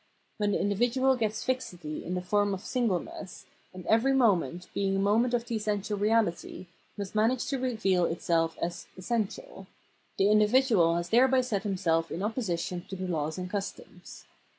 When 0.39 0.51
the 0.51 0.59
individual 0.59 1.15
gets 1.15 1.43
fixity 1.43 2.03
in 2.03 2.15
the 2.15 2.23
form 2.23 2.55
of 2.55 2.65
single 2.65 2.97
ness 2.99 3.45
(and 3.71 3.85
every 3.85 4.13
moment, 4.13 4.65
being 4.73 4.95
a 4.95 4.99
moment 4.99 5.35
of 5.35 5.45
the 5.45 5.55
essential 5.57 5.95
reality, 5.95 6.65
must 6.97 7.13
manage 7.13 7.45
to 7.49 7.59
reveal 7.59 8.05
itself 8.05 8.57
as 8.63 8.87
essen 8.97 9.27
tial), 9.27 9.67
the 10.17 10.31
individual 10.31 10.95
has 10.95 11.09
thereby 11.09 11.41
set 11.41 11.61
himself 11.61 12.09
in 12.11 12.23
opposition 12.23 12.83
to 12.89 12.95
the 12.95 13.07
laws 13.07 13.37
and 13.37 13.51
customs. 13.51 14.25